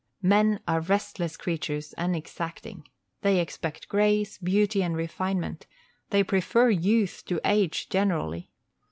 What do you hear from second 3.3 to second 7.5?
expect grace, beauty, and refinement; they prefer youth to